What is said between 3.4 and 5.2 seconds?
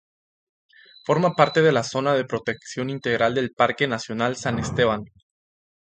Parque nacional San Esteban.